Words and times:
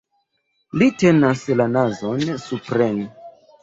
Li 0.79 0.87
tenas 1.03 1.45
la 1.61 1.69
nazon 1.77 2.29
supren. 2.49 3.03